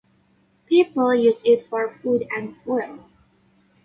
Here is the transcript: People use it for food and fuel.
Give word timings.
People 0.65 1.13
use 1.13 1.43
it 1.45 1.61
for 1.61 1.87
food 1.87 2.25
and 2.35 2.51
fuel. 2.51 3.05